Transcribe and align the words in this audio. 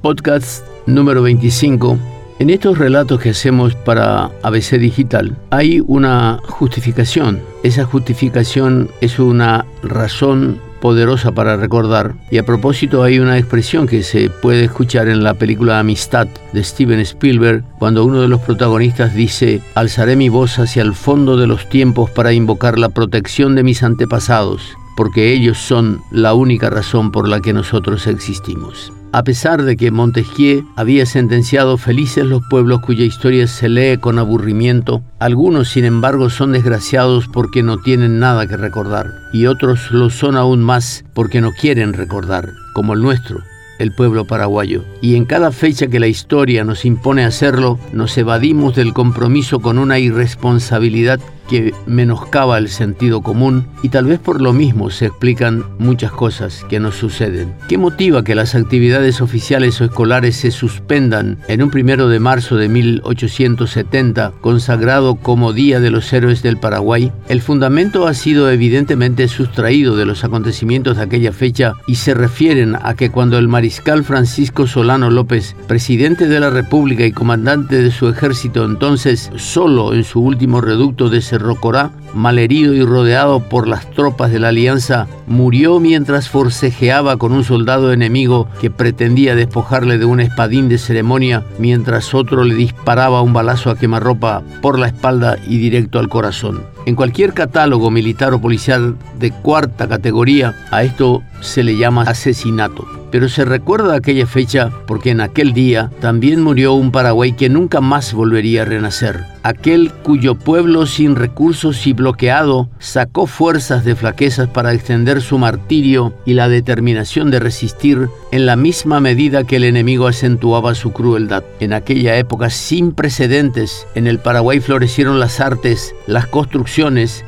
podcast 0.00 0.66
número 0.86 1.22
25. 1.22 1.98
En 2.38 2.50
estos 2.50 2.78
relatos 2.78 3.20
que 3.20 3.30
hacemos 3.30 3.74
para 3.74 4.30
ABC 4.42 4.78
Digital 4.78 5.36
hay 5.50 5.82
una 5.86 6.40
justificación. 6.48 7.40
Esa 7.62 7.84
justificación 7.84 8.88
es 9.02 9.18
una 9.18 9.66
razón 9.82 10.58
poderosa 10.80 11.32
para 11.32 11.56
recordar. 11.56 12.14
Y 12.30 12.38
a 12.38 12.46
propósito 12.46 13.02
hay 13.02 13.18
una 13.18 13.36
expresión 13.36 13.86
que 13.86 14.02
se 14.02 14.30
puede 14.30 14.64
escuchar 14.64 15.08
en 15.08 15.22
la 15.22 15.34
película 15.34 15.78
Amistad 15.78 16.28
de 16.54 16.64
Steven 16.64 17.00
Spielberg, 17.00 17.62
cuando 17.78 18.04
uno 18.04 18.22
de 18.22 18.28
los 18.28 18.40
protagonistas 18.40 19.14
dice, 19.14 19.60
alzaré 19.74 20.16
mi 20.16 20.30
voz 20.30 20.58
hacia 20.58 20.82
el 20.82 20.94
fondo 20.94 21.36
de 21.36 21.46
los 21.46 21.68
tiempos 21.68 22.08
para 22.10 22.32
invocar 22.32 22.78
la 22.78 22.88
protección 22.88 23.54
de 23.54 23.64
mis 23.64 23.82
antepasados, 23.82 24.62
porque 24.96 25.32
ellos 25.34 25.58
son 25.58 26.00
la 26.10 26.32
única 26.32 26.70
razón 26.70 27.12
por 27.12 27.28
la 27.28 27.40
que 27.40 27.52
nosotros 27.52 28.06
existimos. 28.06 28.92
A 29.12 29.24
pesar 29.24 29.64
de 29.64 29.76
que 29.76 29.90
Montesquieu 29.90 30.64
había 30.76 31.04
sentenciado 31.04 31.76
felices 31.78 32.24
los 32.24 32.42
pueblos 32.48 32.80
cuya 32.80 33.04
historia 33.04 33.48
se 33.48 33.68
lee 33.68 33.98
con 33.98 34.20
aburrimiento, 34.20 35.02
algunos 35.18 35.68
sin 35.70 35.84
embargo 35.84 36.30
son 36.30 36.52
desgraciados 36.52 37.26
porque 37.26 37.64
no 37.64 37.78
tienen 37.78 38.20
nada 38.20 38.46
que 38.46 38.56
recordar, 38.56 39.10
y 39.32 39.46
otros 39.46 39.90
lo 39.90 40.10
son 40.10 40.36
aún 40.36 40.62
más 40.62 41.04
porque 41.12 41.40
no 41.40 41.50
quieren 41.50 41.92
recordar, 41.92 42.50
como 42.72 42.92
el 42.92 43.02
nuestro, 43.02 43.40
el 43.80 43.92
pueblo 43.92 44.26
paraguayo. 44.26 44.84
Y 45.00 45.16
en 45.16 45.24
cada 45.24 45.50
fecha 45.50 45.88
que 45.88 45.98
la 45.98 46.06
historia 46.06 46.62
nos 46.62 46.84
impone 46.84 47.24
hacerlo, 47.24 47.80
nos 47.92 48.16
evadimos 48.16 48.76
del 48.76 48.92
compromiso 48.92 49.58
con 49.58 49.78
una 49.78 49.98
irresponsabilidad 49.98 51.18
que 51.50 51.74
menoscaba 51.84 52.58
el 52.58 52.68
sentido 52.68 53.22
común 53.22 53.66
y 53.82 53.88
tal 53.88 54.04
vez 54.04 54.20
por 54.20 54.40
lo 54.40 54.52
mismo 54.52 54.88
se 54.88 55.06
explican 55.06 55.64
muchas 55.80 56.12
cosas 56.12 56.64
que 56.68 56.78
nos 56.78 56.94
suceden. 56.94 57.52
¿Qué 57.68 57.76
motiva 57.76 58.22
que 58.22 58.36
las 58.36 58.54
actividades 58.54 59.20
oficiales 59.20 59.80
o 59.80 59.84
escolares 59.84 60.36
se 60.36 60.52
suspendan 60.52 61.38
en 61.48 61.64
un 61.64 61.70
primero 61.70 62.08
de 62.08 62.20
marzo 62.20 62.54
de 62.56 62.68
1870, 62.68 64.32
consagrado 64.40 65.16
como 65.16 65.52
Día 65.52 65.80
de 65.80 65.90
los 65.90 66.12
Héroes 66.12 66.42
del 66.44 66.56
Paraguay? 66.56 67.10
El 67.28 67.42
fundamento 67.42 68.06
ha 68.06 68.14
sido 68.14 68.48
evidentemente 68.48 69.26
sustraído 69.26 69.96
de 69.96 70.06
los 70.06 70.22
acontecimientos 70.22 70.98
de 70.98 71.02
aquella 71.02 71.32
fecha 71.32 71.74
y 71.88 71.96
se 71.96 72.14
refieren 72.14 72.76
a 72.80 72.94
que 72.94 73.10
cuando 73.10 73.38
el 73.38 73.48
mariscal 73.48 74.04
Francisco 74.04 74.68
Solano 74.68 75.10
López, 75.10 75.56
presidente 75.66 76.28
de 76.28 76.38
la 76.38 76.50
República 76.50 77.04
y 77.04 77.10
comandante 77.10 77.82
de 77.82 77.90
su 77.90 78.08
ejército 78.08 78.64
entonces, 78.64 79.32
solo 79.34 79.94
en 79.94 80.04
su 80.04 80.20
último 80.20 80.60
reducto 80.60 81.08
de 81.08 81.20
Rocorá, 81.40 81.90
malherido 82.14 82.74
y 82.74 82.84
rodeado 82.84 83.40
por 83.40 83.66
las 83.66 83.90
tropas 83.90 84.30
de 84.30 84.38
la 84.38 84.48
Alianza, 84.48 85.08
murió 85.26 85.80
mientras 85.80 86.28
forcejeaba 86.28 87.16
con 87.16 87.32
un 87.32 87.44
soldado 87.44 87.92
enemigo 87.92 88.48
que 88.60 88.70
pretendía 88.70 89.34
despojarle 89.34 89.98
de 89.98 90.04
un 90.04 90.20
espadín 90.20 90.68
de 90.68 90.78
ceremonia 90.78 91.44
mientras 91.58 92.14
otro 92.14 92.44
le 92.44 92.54
disparaba 92.54 93.22
un 93.22 93.32
balazo 93.32 93.70
a 93.70 93.76
quemarropa 93.76 94.42
por 94.62 94.78
la 94.78 94.86
espalda 94.86 95.36
y 95.46 95.58
directo 95.58 95.98
al 95.98 96.08
corazón. 96.08 96.62
En 96.86 96.94
cualquier 96.94 97.34
catálogo 97.34 97.90
militar 97.90 98.32
o 98.32 98.40
policial 98.40 98.96
de 99.18 99.30
cuarta 99.30 99.88
categoría, 99.88 100.54
a 100.70 100.82
esto 100.82 101.22
se 101.40 101.62
le 101.62 101.76
llama 101.76 102.02
asesinato. 102.02 102.86
Pero 103.10 103.28
se 103.28 103.44
recuerda 103.44 103.96
aquella 103.96 104.26
fecha 104.26 104.70
porque 104.86 105.10
en 105.10 105.20
aquel 105.20 105.52
día 105.52 105.90
también 106.00 106.42
murió 106.42 106.74
un 106.74 106.92
Paraguay 106.92 107.32
que 107.32 107.48
nunca 107.48 107.80
más 107.80 108.14
volvería 108.14 108.62
a 108.62 108.66
renacer. 108.66 109.24
Aquel 109.42 109.90
cuyo 109.90 110.36
pueblo 110.36 110.86
sin 110.86 111.16
recursos 111.16 111.86
y 111.86 111.92
bloqueado 111.92 112.68
sacó 112.78 113.26
fuerzas 113.26 113.84
de 113.84 113.96
flaquezas 113.96 114.48
para 114.48 114.74
extender 114.74 115.22
su 115.22 115.38
martirio 115.38 116.14
y 116.24 116.34
la 116.34 116.48
determinación 116.48 117.30
de 117.30 117.40
resistir 117.40 118.08
en 118.32 118.46
la 118.46 118.54
misma 118.54 119.00
medida 119.00 119.44
que 119.44 119.56
el 119.56 119.64
enemigo 119.64 120.06
acentuaba 120.06 120.74
su 120.74 120.92
crueldad. 120.92 121.42
En 121.58 121.72
aquella 121.72 122.16
época 122.16 122.50
sin 122.50 122.92
precedentes, 122.92 123.86
en 123.94 124.06
el 124.06 124.18
Paraguay 124.18 124.60
florecieron 124.60 125.18
las 125.18 125.40
artes, 125.40 125.94
las 126.06 126.26
construcciones, 126.26 126.69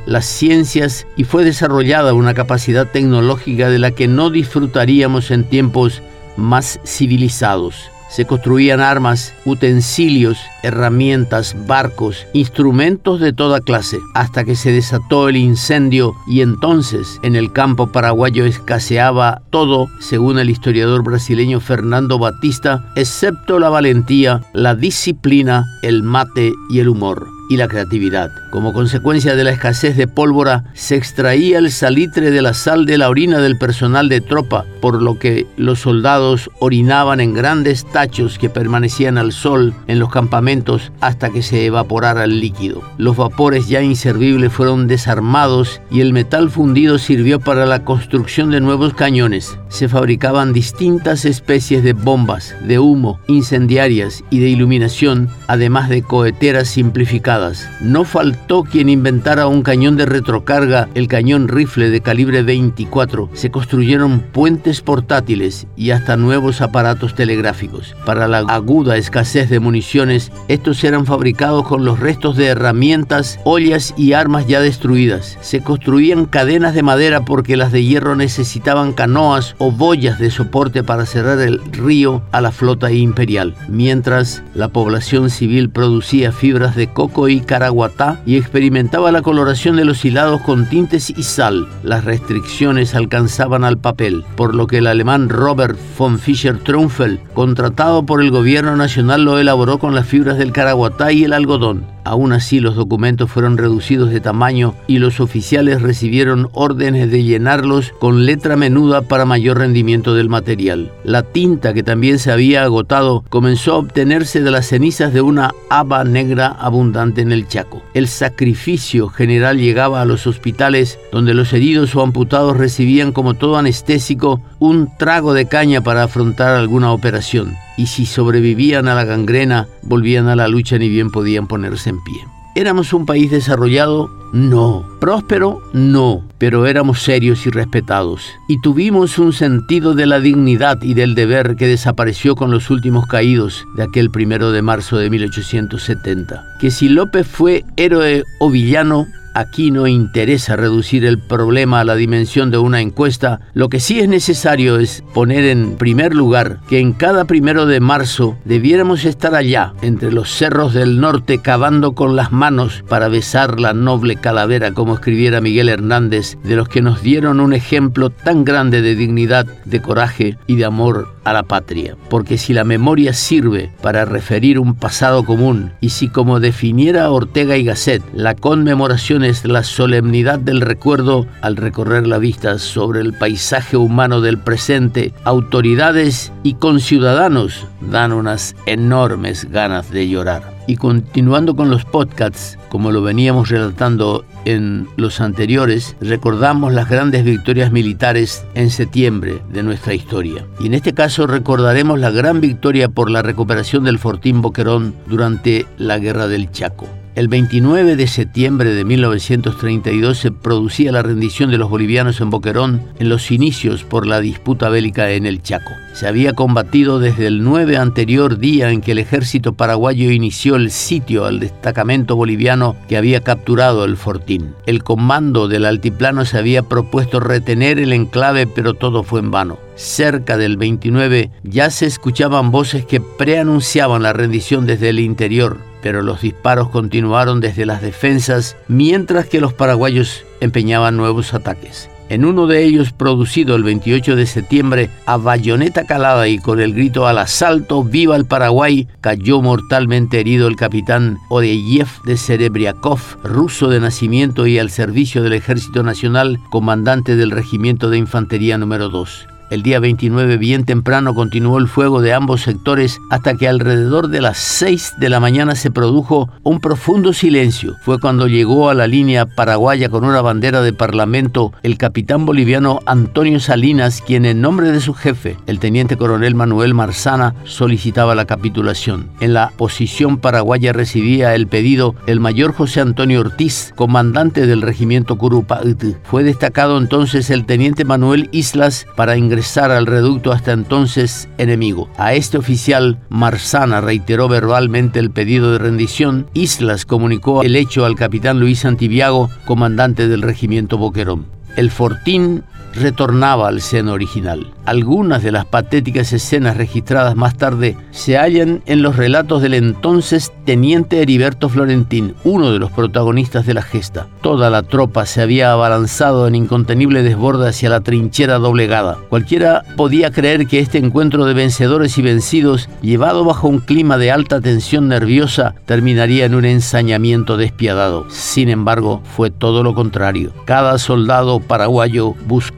las 0.06 0.24
ciencias 0.24 1.04
y 1.16 1.24
fue 1.24 1.44
desarrollada 1.44 2.14
una 2.14 2.32
capacidad 2.32 2.86
tecnológica 2.86 3.68
de 3.68 3.80
la 3.80 3.90
que 3.90 4.06
no 4.06 4.30
disfrutaríamos 4.30 5.32
en 5.32 5.42
tiempos 5.42 6.00
más 6.36 6.78
civilizados. 6.84 7.90
Se 8.08 8.24
construían 8.24 8.80
armas, 8.80 9.34
utensilios, 9.44 10.38
herramientas, 10.62 11.56
barcos, 11.66 12.26
instrumentos 12.34 13.18
de 13.18 13.32
toda 13.32 13.60
clase, 13.60 13.98
hasta 14.14 14.44
que 14.44 14.54
se 14.54 14.70
desató 14.70 15.28
el 15.28 15.36
incendio 15.36 16.14
y 16.28 16.42
entonces 16.42 17.18
en 17.24 17.34
el 17.34 17.52
campo 17.52 17.90
paraguayo 17.90 18.44
escaseaba 18.44 19.42
todo, 19.50 19.88
según 19.98 20.38
el 20.38 20.50
historiador 20.50 21.02
brasileño 21.02 21.58
Fernando 21.58 22.18
Batista, 22.18 22.92
excepto 22.94 23.58
la 23.58 23.70
valentía, 23.70 24.42
la 24.52 24.76
disciplina, 24.76 25.64
el 25.82 26.02
mate 26.04 26.52
y 26.70 26.78
el 26.78 26.90
humor 26.90 27.31
y 27.48 27.56
la 27.56 27.68
creatividad. 27.68 28.30
Como 28.50 28.72
consecuencia 28.72 29.34
de 29.34 29.44
la 29.44 29.50
escasez 29.50 29.96
de 29.96 30.06
pólvora, 30.06 30.64
se 30.74 30.96
extraía 30.96 31.58
el 31.58 31.70
salitre 31.70 32.30
de 32.30 32.42
la 32.42 32.54
sal 32.54 32.86
de 32.86 32.98
la 32.98 33.08
orina 33.08 33.38
del 33.38 33.58
personal 33.58 34.08
de 34.08 34.20
tropa, 34.20 34.64
por 34.80 35.02
lo 35.02 35.18
que 35.18 35.46
los 35.56 35.80
soldados 35.80 36.50
orinaban 36.60 37.20
en 37.20 37.34
grandes 37.34 37.84
tachos 37.90 38.38
que 38.38 38.50
permanecían 38.50 39.18
al 39.18 39.32
sol 39.32 39.74
en 39.86 39.98
los 39.98 40.10
campamentos 40.10 40.92
hasta 41.00 41.30
que 41.30 41.42
se 41.42 41.66
evaporara 41.66 42.24
el 42.24 42.40
líquido. 42.40 42.82
Los 42.98 43.16
vapores 43.16 43.68
ya 43.68 43.82
inservibles 43.82 44.52
fueron 44.52 44.86
desarmados 44.86 45.80
y 45.90 46.00
el 46.00 46.12
metal 46.12 46.50
fundido 46.50 46.98
sirvió 46.98 47.40
para 47.40 47.66
la 47.66 47.84
construcción 47.84 48.50
de 48.50 48.60
nuevos 48.60 48.94
cañones. 48.94 49.58
Se 49.68 49.88
fabricaban 49.88 50.52
distintas 50.52 51.24
especies 51.24 51.82
de 51.82 51.92
bombas, 51.92 52.54
de 52.66 52.78
humo, 52.78 53.18
incendiarias 53.26 54.22
y 54.30 54.40
de 54.40 54.48
iluminación, 54.48 55.28
además 55.48 55.88
de 55.88 56.02
coheteras 56.02 56.68
simplificadas 56.68 57.31
no 57.80 58.04
faltó 58.04 58.62
quien 58.62 58.90
inventara 58.90 59.46
un 59.46 59.62
cañón 59.62 59.96
de 59.96 60.04
retrocarga, 60.04 60.88
el 60.94 61.08
cañón 61.08 61.48
rifle 61.48 61.88
de 61.88 62.02
calibre 62.02 62.42
24. 62.42 63.30
Se 63.32 63.50
construyeron 63.50 64.20
puentes 64.20 64.82
portátiles 64.82 65.66
y 65.74 65.92
hasta 65.92 66.18
nuevos 66.18 66.60
aparatos 66.60 67.14
telegráficos. 67.14 67.96
Para 68.04 68.28
la 68.28 68.40
aguda 68.40 68.98
escasez 68.98 69.48
de 69.48 69.60
municiones, 69.60 70.30
estos 70.48 70.84
eran 70.84 71.06
fabricados 71.06 71.66
con 71.66 71.86
los 71.86 72.00
restos 72.00 72.36
de 72.36 72.48
herramientas, 72.48 73.40
ollas 73.44 73.94
y 73.96 74.12
armas 74.12 74.46
ya 74.46 74.60
destruidas. 74.60 75.38
Se 75.40 75.62
construían 75.62 76.26
cadenas 76.26 76.74
de 76.74 76.82
madera 76.82 77.24
porque 77.24 77.56
las 77.56 77.72
de 77.72 77.82
hierro 77.82 78.14
necesitaban 78.14 78.92
canoas 78.92 79.54
o 79.56 79.72
boyas 79.72 80.18
de 80.18 80.30
soporte 80.30 80.82
para 80.82 81.06
cerrar 81.06 81.38
el 81.38 81.60
río 81.72 82.22
a 82.30 82.42
la 82.42 82.52
flota 82.52 82.92
imperial, 82.92 83.54
mientras 83.68 84.42
la 84.54 84.68
población 84.68 85.30
civil 85.30 85.70
producía 85.70 86.30
fibras 86.30 86.76
de 86.76 86.88
coco 86.88 87.21
y 87.28 87.40
caraguatá 87.40 88.20
y 88.26 88.36
experimentaba 88.36 89.12
la 89.12 89.22
coloración 89.22 89.76
de 89.76 89.84
los 89.84 90.04
hilados 90.04 90.40
con 90.42 90.68
tintes 90.68 91.10
y 91.10 91.22
sal. 91.22 91.68
Las 91.82 92.04
restricciones 92.04 92.94
alcanzaban 92.94 93.64
al 93.64 93.78
papel, 93.78 94.24
por 94.36 94.54
lo 94.54 94.66
que 94.66 94.78
el 94.78 94.86
alemán 94.86 95.28
Robert 95.28 95.78
von 95.98 96.18
Fischer-Trumfeld, 96.18 97.20
contratado 97.34 98.04
por 98.04 98.22
el 98.22 98.30
gobierno 98.30 98.76
nacional, 98.76 99.24
lo 99.24 99.38
elaboró 99.38 99.78
con 99.78 99.94
las 99.94 100.06
fibras 100.06 100.38
del 100.38 100.52
caraguatá 100.52 101.12
y 101.12 101.24
el 101.24 101.32
algodón. 101.32 101.84
Aún 102.04 102.32
así, 102.32 102.60
los 102.60 102.74
documentos 102.74 103.30
fueron 103.30 103.58
reducidos 103.58 104.10
de 104.10 104.20
tamaño 104.20 104.74
y 104.86 104.98
los 104.98 105.20
oficiales 105.20 105.82
recibieron 105.82 106.48
órdenes 106.52 107.10
de 107.10 107.22
llenarlos 107.22 107.92
con 108.00 108.26
letra 108.26 108.56
menuda 108.56 109.02
para 109.02 109.24
mayor 109.24 109.58
rendimiento 109.58 110.14
del 110.14 110.28
material. 110.28 110.90
La 111.04 111.22
tinta, 111.22 111.72
que 111.72 111.82
también 111.82 112.18
se 112.18 112.32
había 112.32 112.64
agotado, 112.64 113.24
comenzó 113.28 113.74
a 113.74 113.78
obtenerse 113.78 114.40
de 114.40 114.50
las 114.50 114.66
cenizas 114.66 115.12
de 115.12 115.20
una 115.20 115.52
haba 115.70 116.04
negra 116.04 116.48
abundante 116.48 117.20
en 117.20 117.32
el 117.32 117.46
Chaco. 117.46 117.82
El 117.94 118.08
sacrificio 118.08 119.08
general 119.08 119.58
llegaba 119.58 120.00
a 120.00 120.04
los 120.04 120.26
hospitales 120.26 120.98
donde 121.12 121.34
los 121.34 121.52
heridos 121.52 121.94
o 121.94 122.02
amputados 122.02 122.56
recibían 122.56 123.12
como 123.12 123.34
todo 123.34 123.56
anestésico 123.56 124.40
un 124.58 124.90
trago 124.98 125.34
de 125.34 125.46
caña 125.46 125.80
para 125.80 126.04
afrontar 126.04 126.54
alguna 126.54 126.92
operación 126.92 127.56
y 127.76 127.86
si 127.86 128.06
sobrevivían 128.06 128.88
a 128.88 128.94
la 128.94 129.04
gangrena, 129.04 129.68
volvían 129.82 130.28
a 130.28 130.36
la 130.36 130.48
lucha 130.48 130.78
ni 130.78 130.88
bien 130.88 131.10
podían 131.10 131.46
ponerse 131.46 131.90
en 131.90 132.02
pie. 132.02 132.24
¿Éramos 132.54 132.92
un 132.92 133.06
país 133.06 133.30
desarrollado? 133.30 134.21
No. 134.32 134.88
¿Próspero? 134.98 135.60
No. 135.74 136.26
Pero 136.38 136.66
éramos 136.66 137.02
serios 137.02 137.46
y 137.46 137.50
respetados. 137.50 138.22
Y 138.48 138.60
tuvimos 138.62 139.18
un 139.18 139.32
sentido 139.32 139.94
de 139.94 140.06
la 140.06 140.20
dignidad 140.20 140.82
y 140.82 140.94
del 140.94 141.14
deber 141.14 141.56
que 141.56 141.68
desapareció 141.68 142.34
con 142.34 142.50
los 142.50 142.70
últimos 142.70 143.06
caídos 143.06 143.66
de 143.76 143.82
aquel 143.82 144.10
primero 144.10 144.50
de 144.50 144.62
marzo 144.62 144.96
de 144.96 145.10
1870. 145.10 146.42
Que 146.60 146.70
si 146.70 146.88
López 146.88 147.26
fue 147.26 147.64
héroe 147.76 148.24
o 148.40 148.50
villano, 148.50 149.06
Aquí 149.34 149.70
no 149.70 149.86
interesa 149.86 150.56
reducir 150.56 151.06
el 151.06 151.18
problema 151.18 151.80
a 151.80 151.84
la 151.84 151.94
dimensión 151.94 152.50
de 152.50 152.58
una 152.58 152.82
encuesta, 152.82 153.40
lo 153.54 153.70
que 153.70 153.80
sí 153.80 153.98
es 153.98 154.08
necesario 154.08 154.78
es 154.78 155.02
poner 155.14 155.44
en 155.44 155.76
primer 155.76 156.14
lugar 156.14 156.58
que 156.68 156.80
en 156.80 156.92
cada 156.92 157.24
primero 157.24 157.64
de 157.64 157.80
marzo 157.80 158.36
debiéramos 158.44 159.06
estar 159.06 159.34
allá, 159.34 159.72
entre 159.80 160.12
los 160.12 160.30
cerros 160.30 160.74
del 160.74 161.00
norte, 161.00 161.38
cavando 161.38 161.94
con 161.94 162.14
las 162.14 162.30
manos 162.30 162.84
para 162.88 163.08
besar 163.08 163.58
la 163.58 163.72
noble 163.72 164.16
calavera, 164.22 164.72
como 164.72 164.94
escribiera 164.94 165.42
Miguel 165.42 165.68
Hernández, 165.68 166.38
de 166.42 166.56
los 166.56 166.70
que 166.70 166.80
nos 166.80 167.02
dieron 167.02 167.40
un 167.40 167.52
ejemplo 167.52 168.08
tan 168.08 168.46
grande 168.46 168.80
de 168.80 168.94
dignidad, 168.94 169.44
de 169.66 169.82
coraje 169.82 170.38
y 170.46 170.56
de 170.56 170.64
amor 170.64 171.08
a 171.24 171.34
la 171.34 171.42
patria. 171.42 171.96
Porque 172.08 172.38
si 172.38 172.54
la 172.54 172.64
memoria 172.64 173.12
sirve 173.12 173.70
para 173.82 174.06
referir 174.06 174.58
un 174.58 174.74
pasado 174.74 175.24
común 175.24 175.72
y 175.80 175.90
si 175.90 176.08
como 176.08 176.40
definiera 176.40 177.10
Ortega 177.10 177.56
y 177.56 177.64
Gasset, 177.64 178.02
la 178.14 178.34
conmemoración 178.34 179.24
es 179.24 179.44
la 179.44 179.62
solemnidad 179.62 180.38
del 180.38 180.62
recuerdo 180.62 181.26
al 181.42 181.56
recorrer 181.56 182.06
la 182.06 182.18
vista 182.18 182.58
sobre 182.58 183.00
el 183.00 183.12
paisaje 183.12 183.76
humano 183.76 184.20
del 184.20 184.38
presente, 184.38 185.12
autoridades 185.24 186.32
y 186.42 186.54
conciudadanos 186.54 187.66
dan 187.80 188.12
unas 188.12 188.54
enormes 188.66 189.50
ganas 189.50 189.90
de 189.90 190.08
llorar. 190.08 190.51
Y 190.66 190.76
continuando 190.76 191.56
con 191.56 191.70
los 191.70 191.84
podcasts, 191.84 192.58
como 192.68 192.92
lo 192.92 193.02
veníamos 193.02 193.48
relatando 193.48 194.24
en 194.44 194.88
los 194.96 195.20
anteriores, 195.20 195.96
recordamos 196.00 196.72
las 196.72 196.88
grandes 196.88 197.24
victorias 197.24 197.72
militares 197.72 198.44
en 198.54 198.70
septiembre 198.70 199.42
de 199.52 199.62
nuestra 199.62 199.94
historia. 199.94 200.46
Y 200.60 200.66
en 200.66 200.74
este 200.74 200.94
caso 200.94 201.26
recordaremos 201.26 201.98
la 201.98 202.10
gran 202.10 202.40
victoria 202.40 202.88
por 202.88 203.10
la 203.10 203.22
recuperación 203.22 203.84
del 203.84 203.98
Fortín 203.98 204.40
Boquerón 204.40 204.94
durante 205.06 205.66
la 205.78 205.98
Guerra 205.98 206.28
del 206.28 206.50
Chaco. 206.50 206.86
El 207.14 207.28
29 207.28 207.94
de 207.96 208.06
septiembre 208.06 208.72
de 208.72 208.86
1932 208.86 210.16
se 210.16 210.30
producía 210.30 210.92
la 210.92 211.02
rendición 211.02 211.50
de 211.50 211.58
los 211.58 211.68
bolivianos 211.68 212.22
en 212.22 212.30
Boquerón 212.30 212.80
en 212.98 213.10
los 213.10 213.30
inicios 213.30 213.84
por 213.84 214.06
la 214.06 214.20
disputa 214.20 214.70
bélica 214.70 215.10
en 215.10 215.26
el 215.26 215.42
Chaco. 215.42 215.72
Se 215.92 216.08
había 216.08 216.32
combatido 216.32 217.00
desde 217.00 217.26
el 217.26 217.44
9 217.44 217.76
anterior 217.76 218.38
día 218.38 218.70
en 218.70 218.80
que 218.80 218.92
el 218.92 218.98
ejército 218.98 219.52
paraguayo 219.52 220.10
inició 220.10 220.56
el 220.56 220.70
sitio 220.70 221.26
al 221.26 221.38
destacamento 221.38 222.16
boliviano 222.16 222.76
que 222.88 222.96
había 222.96 223.20
capturado 223.20 223.84
el 223.84 223.98
fortín. 223.98 224.54
El 224.64 224.82
comando 224.82 225.48
del 225.48 225.66
altiplano 225.66 226.24
se 226.24 226.38
había 226.38 226.62
propuesto 226.62 227.20
retener 227.20 227.78
el 227.78 227.92
enclave, 227.92 228.46
pero 228.46 228.72
todo 228.72 229.02
fue 229.02 229.20
en 229.20 229.30
vano. 229.30 229.58
Cerca 229.74 230.38
del 230.38 230.56
29 230.56 231.30
ya 231.42 231.68
se 231.68 231.84
escuchaban 231.84 232.50
voces 232.50 232.86
que 232.86 233.02
preanunciaban 233.02 234.02
la 234.02 234.14
rendición 234.14 234.64
desde 234.64 234.88
el 234.88 234.98
interior 234.98 235.71
pero 235.82 236.02
los 236.02 236.22
disparos 236.22 236.68
continuaron 236.68 237.40
desde 237.40 237.66
las 237.66 237.82
defensas 237.82 238.56
mientras 238.68 239.26
que 239.26 239.40
los 239.40 239.52
paraguayos 239.52 240.24
empeñaban 240.40 240.96
nuevos 240.96 241.34
ataques. 241.34 241.90
En 242.08 242.26
uno 242.26 242.46
de 242.46 242.62
ellos, 242.62 242.92
producido 242.92 243.56
el 243.56 243.62
28 243.62 244.16
de 244.16 244.26
septiembre, 244.26 244.90
a 245.06 245.16
bayoneta 245.16 245.86
calada 245.86 246.28
y 246.28 246.38
con 246.38 246.60
el 246.60 246.74
grito 246.74 247.06
al 247.06 247.16
asalto, 247.16 247.82
viva 247.82 248.16
el 248.16 248.26
Paraguay, 248.26 248.86
cayó 249.00 249.40
mortalmente 249.40 250.20
herido 250.20 250.46
el 250.46 250.56
capitán 250.56 251.16
Odeyev 251.30 251.88
de 252.04 252.18
Serebriakov, 252.18 253.00
ruso 253.24 253.68
de 253.68 253.80
nacimiento 253.80 254.46
y 254.46 254.58
al 254.58 254.68
servicio 254.68 255.22
del 255.22 255.32
Ejército 255.32 255.82
Nacional, 255.82 256.38
comandante 256.50 257.16
del 257.16 257.30
Regimiento 257.30 257.88
de 257.88 257.96
Infantería 257.96 258.58
número 258.58 258.90
2. 258.90 259.31
El 259.52 259.62
día 259.62 259.80
29, 259.80 260.38
bien 260.38 260.64
temprano, 260.64 261.14
continuó 261.14 261.58
el 261.58 261.68
fuego 261.68 262.00
de 262.00 262.14
ambos 262.14 262.40
sectores 262.40 262.98
hasta 263.10 263.34
que 263.34 263.48
alrededor 263.48 264.08
de 264.08 264.22
las 264.22 264.38
6 264.38 264.94
de 264.98 265.10
la 265.10 265.20
mañana 265.20 265.56
se 265.56 265.70
produjo 265.70 266.30
un 266.42 266.58
profundo 266.58 267.12
silencio. 267.12 267.74
Fue 267.82 268.00
cuando 268.00 268.28
llegó 268.28 268.70
a 268.70 268.74
la 268.74 268.86
línea 268.86 269.26
paraguaya 269.26 269.90
con 269.90 270.06
una 270.06 270.22
bandera 270.22 270.62
de 270.62 270.72
parlamento 270.72 271.52
el 271.62 271.76
capitán 271.76 272.24
boliviano 272.24 272.80
Antonio 272.86 273.40
Salinas, 273.40 274.00
quien 274.00 274.24
en 274.24 274.40
nombre 274.40 274.72
de 274.72 274.80
su 274.80 274.94
jefe, 274.94 275.36
el 275.46 275.58
teniente 275.58 275.98
coronel 275.98 276.34
Manuel 276.34 276.72
Marzana, 276.72 277.34
solicitaba 277.44 278.14
la 278.14 278.24
capitulación. 278.24 279.10
En 279.20 279.34
la 279.34 279.52
posición 279.58 280.16
paraguaya 280.16 280.72
recibía 280.72 281.34
el 281.34 281.46
pedido 281.46 281.94
el 282.06 282.20
mayor 282.20 282.54
José 282.54 282.80
Antonio 282.80 283.20
Ortiz, 283.20 283.74
comandante 283.76 284.46
del 284.46 284.62
regimiento 284.62 285.18
Curupayt. 285.18 285.98
Fue 286.04 286.24
destacado 286.24 286.78
entonces 286.78 287.28
el 287.28 287.44
teniente 287.44 287.84
Manuel 287.84 288.30
Islas 288.32 288.86
para 288.96 289.18
ingresar 289.18 289.41
al 289.56 289.86
reducto 289.86 290.32
hasta 290.32 290.52
entonces 290.52 291.28
enemigo. 291.36 291.90
A 291.96 292.14
este 292.14 292.38
oficial, 292.38 292.98
Marzana 293.08 293.80
reiteró 293.80 294.28
verbalmente 294.28 294.98
el 295.00 295.10
pedido 295.10 295.52
de 295.52 295.58
rendición. 295.58 296.26
Islas 296.32 296.86
comunicó 296.86 297.42
el 297.42 297.56
hecho 297.56 297.84
al 297.84 297.96
capitán 297.96 298.38
Luis 298.38 298.64
Antiviago, 298.64 299.30
comandante 299.44 300.08
del 300.08 300.22
regimiento 300.22 300.78
Boquerón. 300.78 301.26
El 301.56 301.70
Fortín 301.70 302.44
retornaba 302.74 303.48
al 303.48 303.60
seno 303.60 303.92
original. 303.92 304.52
Algunas 304.64 305.22
de 305.22 305.32
las 305.32 305.44
patéticas 305.44 306.12
escenas 306.12 306.56
registradas 306.56 307.16
más 307.16 307.36
tarde 307.36 307.76
se 307.90 308.16
hallan 308.16 308.62
en 308.66 308.82
los 308.82 308.96
relatos 308.96 309.42
del 309.42 309.54
entonces 309.54 310.32
teniente 310.44 311.02
Heriberto 311.02 311.48
Florentín, 311.48 312.14
uno 312.24 312.52
de 312.52 312.58
los 312.58 312.70
protagonistas 312.70 313.46
de 313.46 313.54
la 313.54 313.62
gesta. 313.62 314.06
Toda 314.20 314.50
la 314.50 314.62
tropa 314.62 315.06
se 315.06 315.22
había 315.22 315.52
abalanzado 315.52 316.26
en 316.26 316.34
incontenible 316.34 317.02
desborde 317.02 317.48
hacia 317.48 317.70
la 317.70 317.80
trinchera 317.80 318.38
doblegada. 318.38 318.98
Cualquiera 319.08 319.64
podía 319.76 320.10
creer 320.10 320.46
que 320.46 320.60
este 320.60 320.78
encuentro 320.78 321.24
de 321.24 321.34
vencedores 321.34 321.98
y 321.98 322.02
vencidos, 322.02 322.68
llevado 322.80 323.24
bajo 323.24 323.48
un 323.48 323.58
clima 323.58 323.98
de 323.98 324.10
alta 324.10 324.40
tensión 324.40 324.88
nerviosa, 324.88 325.54
terminaría 325.66 326.24
en 326.24 326.34
un 326.34 326.44
ensañamiento 326.44 327.36
despiadado. 327.36 328.06
Sin 328.10 328.48
embargo, 328.48 329.02
fue 329.16 329.30
todo 329.30 329.62
lo 329.62 329.74
contrario. 329.74 330.32
Cada 330.44 330.78
soldado 330.78 331.40
paraguayo 331.40 332.14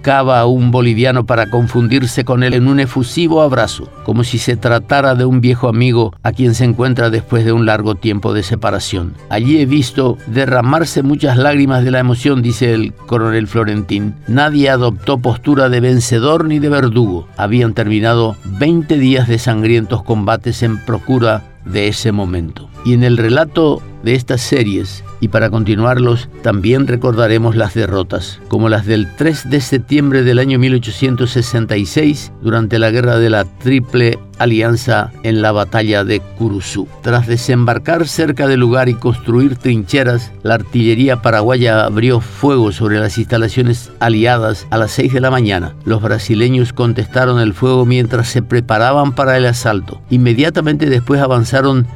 a 0.06 0.47
un 0.47 0.71
boliviano 0.71 1.25
para 1.25 1.49
confundirse 1.49 2.25
con 2.25 2.43
él 2.43 2.55
en 2.55 2.69
un 2.69 2.79
efusivo 2.79 3.41
abrazo, 3.41 3.89
como 4.05 4.23
si 4.23 4.39
se 4.39 4.56
tratara 4.56 5.15
de 5.15 5.25
un 5.25 5.41
viejo 5.41 5.69
amigo 5.69 6.12
a 6.23 6.33
quien 6.33 6.55
se 6.55 6.65
encuentra 6.65 7.11
después 7.11 7.45
de 7.45 7.53
un 7.53 7.65
largo 7.65 7.95
tiempo 7.95 8.35
de 8.35 8.43
separación. 8.43 9.15
Allí 9.31 9.59
he 9.59 9.67
visto 9.67 10.19
derramarse 10.27 11.03
muchas 11.03 11.39
lágrimas 11.39 11.85
de 11.85 11.91
la 11.91 12.01
emoción, 12.01 12.43
dice 12.43 12.75
el 12.75 12.93
coronel 12.93 13.47
Florentín. 13.47 14.15
Nadie 14.29 14.69
adoptó 14.69 15.19
postura 15.19 15.69
de 15.69 15.81
vencedor 15.81 16.45
ni 16.45 16.59
de 16.59 16.69
verdugo. 16.69 17.27
Habían 17.37 17.73
terminado 17.73 18.37
20 18.45 18.99
días 18.99 19.27
de 19.27 19.39
sangrientos 19.39 20.03
combates 20.03 20.62
en 20.62 20.85
procura 20.85 21.43
de 21.65 21.89
ese 21.89 22.12
momento. 22.12 22.69
Y 22.85 22.93
en 22.93 23.05
el 23.05 23.17
relato 23.17 23.81
de 24.05 24.15
estas 24.15 24.41
series 24.43 25.03
y 25.21 25.29
para 25.29 25.51
continuarlos 25.51 26.29
también 26.43 26.87
recordaremos 26.87 27.56
las 27.56 27.75
derrotas, 27.75 28.41
como 28.49 28.69
las 28.69 28.85
del 28.85 29.09
3 29.17 29.49
de 29.49 29.61
septiembre 29.61 30.23
del 30.23 30.39
año 30.39 30.59
1866 30.59 32.33
durante 32.43 32.79
la 32.79 32.91
guerra 32.91 33.19
de 33.19 33.31
la 33.31 33.45
Triple 33.45 34.19
Alianza 34.39 35.12
en 35.23 35.43
la 35.43 35.53
batalla 35.53 36.05
de 36.05 36.21
Curuzú. 36.21 36.89
Tras 37.03 37.27
desembarcar 37.27 38.06
cerca 38.09 38.47
del 38.47 38.61
lugar 38.61 38.89
y 38.89 38.95
construir 38.95 39.56
trincheras, 39.56 40.33
la 40.43 40.55
artillería 40.55 41.23
paraguaya 41.23 41.85
abrió 41.85 42.21
fuego 42.21 42.73
sobre 42.73 42.99
las 42.99 43.17
instalaciones 43.17 43.93
aliadas 44.00 44.67
a 44.71 44.77
las 44.77 44.91
6 44.93 45.15
de 45.15 45.21
la 45.21 45.31
mañana. 45.31 45.75
Los 45.85 46.03
brasileños 46.03 46.73
contestaron 46.73 47.41
el 47.41 47.55
fuego 47.55 47.87
mientras 47.87 48.29
se 48.29 48.43
preparaban 48.43 49.14
para 49.14 49.37
el 49.37 49.47
asalto. 49.47 50.00
Inmediatamente 50.11 50.90
después 50.90 51.21
avanzaron 51.21 51.87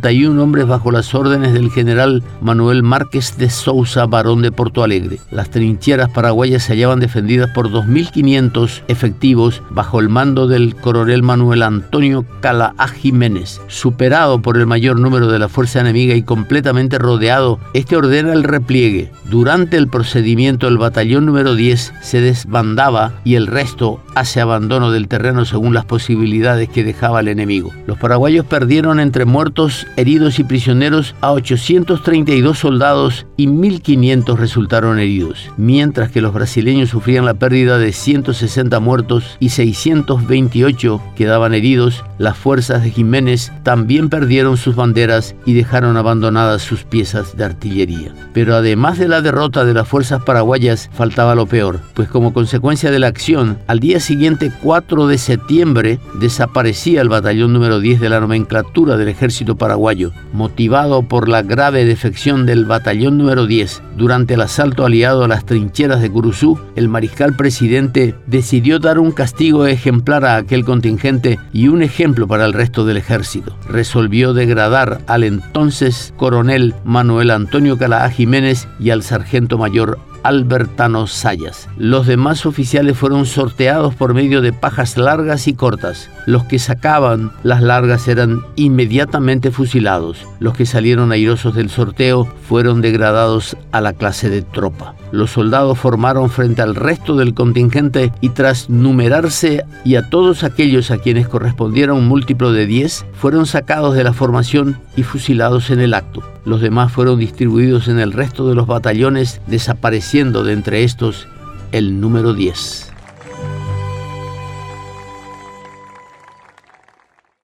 8.391 0.00 0.40
hombres 0.40 0.66
bajo 0.66 0.90
las 0.90 1.14
órdenes 1.14 1.52
del 1.52 1.70
general 1.70 2.22
Manuel 2.40 2.82
Márquez 2.82 3.36
de 3.36 3.50
Sousa, 3.50 4.06
barón 4.06 4.42
de 4.42 4.52
Porto 4.52 4.82
Alegre. 4.82 5.18
Las 5.30 5.50
trincheras 5.50 6.10
paraguayas 6.10 6.62
se 6.62 6.72
hallaban 6.72 7.00
defendidas 7.00 7.50
por 7.50 7.70
2.500 7.70 8.82
efectivos 8.88 9.62
bajo 9.70 10.00
el 10.00 10.08
mando 10.08 10.46
del 10.46 10.74
coronel 10.76 11.22
Manuel 11.22 11.62
Antonio 11.62 12.24
Calaá 12.40 12.88
Jiménez. 12.88 13.60
Superado 13.68 14.40
por 14.42 14.56
el 14.56 14.66
mayor 14.66 14.98
número 14.98 15.28
de 15.28 15.38
la 15.38 15.48
fuerza 15.48 15.80
enemiga 15.80 16.14
y 16.14 16.22
completamente 16.22 16.98
rodeado, 16.98 17.58
este 17.72 17.96
ordena 17.96 18.32
el 18.32 18.44
repliegue. 18.44 19.10
Durante 19.30 19.76
el 19.76 19.88
procedimiento, 19.88 20.68
el 20.68 20.78
batallón 20.78 21.26
número 21.26 21.54
10 21.54 21.94
se 22.02 22.20
desbandaba 22.20 23.12
y 23.24 23.36
el 23.36 23.46
resto 23.46 24.00
hace 24.14 24.40
abandono 24.40 24.90
del 24.90 25.08
terreno 25.08 25.44
según 25.44 25.74
las 25.74 25.84
posibilidades 25.84 26.68
que 26.68 26.84
dejaba 26.84 27.20
el 27.20 27.28
enemigo. 27.28 27.72
Los 27.86 27.98
paraguayos 27.98 28.46
perdieron 28.46 29.00
entre 29.00 29.24
muertos, 29.24 29.83
heridos 29.96 30.38
y 30.38 30.44
prisioneros 30.44 31.14
a 31.20 31.32
832 31.32 32.58
soldados 32.58 33.26
y 33.36 33.46
1.500 33.46 34.36
resultaron 34.36 34.98
heridos, 34.98 35.50
mientras 35.56 36.10
que 36.10 36.20
los 36.20 36.32
brasileños 36.32 36.90
sufrían 36.90 37.24
la 37.24 37.34
pérdida 37.34 37.78
de 37.78 37.92
160 37.92 38.80
muertos 38.80 39.36
y 39.40 39.50
600 39.50 40.26
28 40.26 41.00
quedaban 41.16 41.54
heridos, 41.54 42.04
las 42.18 42.36
fuerzas 42.36 42.82
de 42.82 42.90
Jiménez 42.90 43.52
también 43.62 44.08
perdieron 44.08 44.56
sus 44.56 44.76
banderas 44.76 45.34
y 45.46 45.54
dejaron 45.54 45.96
abandonadas 45.96 46.62
sus 46.62 46.84
piezas 46.84 47.36
de 47.36 47.44
artillería. 47.44 48.14
Pero 48.32 48.54
además 48.54 48.98
de 48.98 49.08
la 49.08 49.20
derrota 49.20 49.64
de 49.64 49.74
las 49.74 49.88
fuerzas 49.88 50.22
paraguayas, 50.22 50.90
faltaba 50.92 51.34
lo 51.34 51.46
peor, 51.46 51.80
pues 51.94 52.08
como 52.08 52.32
consecuencia 52.32 52.90
de 52.90 52.98
la 52.98 53.08
acción, 53.08 53.58
al 53.66 53.80
día 53.80 54.00
siguiente, 54.00 54.52
4 54.62 55.06
de 55.06 55.18
septiembre, 55.18 55.98
desaparecía 56.20 57.00
el 57.00 57.08
batallón 57.08 57.52
número 57.52 57.80
10 57.80 58.00
de 58.00 58.08
la 58.08 58.20
nomenclatura 58.20 58.96
del 58.96 59.08
ejército 59.08 59.56
paraguayo, 59.64 60.12
motivado 60.34 61.04
por 61.04 61.26
la 61.26 61.40
grave 61.40 61.86
defección 61.86 62.44
del 62.44 62.66
batallón 62.66 63.16
número 63.16 63.46
10 63.46 63.80
durante 63.96 64.34
el 64.34 64.42
asalto 64.42 64.84
aliado 64.84 65.24
a 65.24 65.28
las 65.28 65.46
trincheras 65.46 66.02
de 66.02 66.10
Curuzú, 66.10 66.60
el 66.76 66.90
mariscal 66.90 67.34
presidente 67.34 68.14
decidió 68.26 68.78
dar 68.78 68.98
un 68.98 69.10
castigo 69.10 69.64
ejemplar 69.64 70.26
a 70.26 70.36
aquel 70.36 70.66
contingente 70.66 71.38
y 71.54 71.68
un 71.68 71.82
ejemplo 71.82 72.28
para 72.28 72.44
el 72.44 72.52
resto 72.52 72.84
del 72.84 72.98
ejército. 72.98 73.56
Resolvió 73.70 74.34
degradar 74.34 74.98
al 75.06 75.24
entonces 75.24 76.12
coronel 76.18 76.74
Manuel 76.84 77.30
Antonio 77.30 77.78
Calaá 77.78 78.10
Jiménez 78.10 78.68
y 78.78 78.90
al 78.90 79.02
sargento 79.02 79.56
mayor 79.56 79.98
Albertano 80.24 81.06
Sayas. 81.06 81.68
Los 81.76 82.06
demás 82.06 82.46
oficiales 82.46 82.96
fueron 82.96 83.26
sorteados 83.26 83.94
por 83.94 84.14
medio 84.14 84.40
de 84.40 84.52
pajas 84.52 84.96
largas 84.96 85.46
y 85.46 85.54
cortas. 85.54 86.10
Los 86.26 86.44
que 86.44 86.58
sacaban 86.58 87.30
las 87.42 87.62
largas 87.62 88.08
eran 88.08 88.40
inmediatamente 88.56 89.52
fusilados. 89.52 90.26
Los 90.40 90.56
que 90.56 90.66
salieron 90.66 91.12
airosos 91.12 91.54
del 91.54 91.70
sorteo 91.70 92.24
fueron 92.48 92.80
degradados 92.80 93.56
a 93.70 93.80
la 93.80 93.92
clase 93.92 94.30
de 94.30 94.42
tropa. 94.42 94.94
Los 95.14 95.30
soldados 95.30 95.78
formaron 95.78 96.28
frente 96.28 96.60
al 96.60 96.74
resto 96.74 97.14
del 97.14 97.34
contingente 97.34 98.10
y 98.20 98.30
tras 98.30 98.68
numerarse 98.68 99.64
y 99.84 99.94
a 99.94 100.10
todos 100.10 100.42
aquellos 100.42 100.90
a 100.90 100.98
quienes 100.98 101.28
correspondiera 101.28 101.92
un 101.92 102.08
múltiplo 102.08 102.50
de 102.50 102.66
10, 102.66 103.06
fueron 103.12 103.46
sacados 103.46 103.94
de 103.94 104.02
la 104.02 104.12
formación 104.12 104.76
y 104.96 105.04
fusilados 105.04 105.70
en 105.70 105.78
el 105.78 105.94
acto. 105.94 106.20
Los 106.44 106.60
demás 106.60 106.90
fueron 106.90 107.20
distribuidos 107.20 107.86
en 107.86 108.00
el 108.00 108.12
resto 108.12 108.48
de 108.48 108.56
los 108.56 108.66
batallones, 108.66 109.40
desapareciendo 109.46 110.42
de 110.42 110.52
entre 110.52 110.82
estos 110.82 111.28
el 111.70 112.00
número 112.00 112.34
10. 112.34 112.93